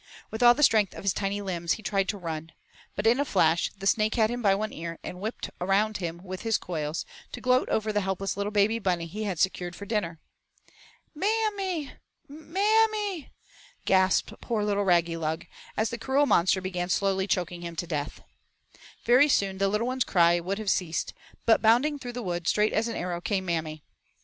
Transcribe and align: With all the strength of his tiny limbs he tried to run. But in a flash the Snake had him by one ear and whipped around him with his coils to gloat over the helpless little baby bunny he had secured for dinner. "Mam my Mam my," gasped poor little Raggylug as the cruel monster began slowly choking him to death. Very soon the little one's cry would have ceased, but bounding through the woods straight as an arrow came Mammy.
With 0.31 0.41
all 0.41 0.55
the 0.55 0.63
strength 0.63 0.95
of 0.95 1.03
his 1.03 1.13
tiny 1.13 1.41
limbs 1.41 1.73
he 1.73 1.83
tried 1.83 2.09
to 2.09 2.17
run. 2.17 2.53
But 2.95 3.05
in 3.05 3.19
a 3.19 3.23
flash 3.23 3.69
the 3.77 3.85
Snake 3.85 4.15
had 4.15 4.31
him 4.31 4.41
by 4.41 4.55
one 4.55 4.73
ear 4.73 4.97
and 5.03 5.19
whipped 5.19 5.51
around 5.61 5.97
him 5.97 6.23
with 6.23 6.41
his 6.41 6.57
coils 6.57 7.05
to 7.33 7.39
gloat 7.39 7.69
over 7.69 7.93
the 7.93 8.01
helpless 8.01 8.35
little 8.35 8.49
baby 8.51 8.79
bunny 8.79 9.05
he 9.05 9.25
had 9.25 9.37
secured 9.37 9.75
for 9.75 9.85
dinner. 9.85 10.19
"Mam 11.13 11.55
my 11.55 11.91
Mam 12.27 12.89
my," 12.91 13.29
gasped 13.85 14.33
poor 14.41 14.63
little 14.63 14.85
Raggylug 14.85 15.45
as 15.77 15.91
the 15.91 15.99
cruel 15.99 16.25
monster 16.25 16.61
began 16.61 16.89
slowly 16.89 17.27
choking 17.27 17.61
him 17.61 17.75
to 17.75 17.85
death. 17.85 18.21
Very 19.05 19.27
soon 19.29 19.59
the 19.59 19.67
little 19.67 19.85
one's 19.85 20.03
cry 20.03 20.39
would 20.39 20.57
have 20.57 20.71
ceased, 20.71 21.13
but 21.45 21.61
bounding 21.61 21.99
through 21.99 22.13
the 22.13 22.23
woods 22.23 22.49
straight 22.49 22.73
as 22.73 22.87
an 22.87 22.95
arrow 22.97 23.21
came 23.21 23.45
Mammy. 23.45 23.83